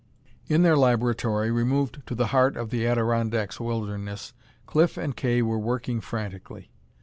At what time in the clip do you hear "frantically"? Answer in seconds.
6.01-6.71